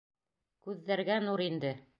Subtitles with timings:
[0.69, 1.79] Күҙҙәргә нур инде.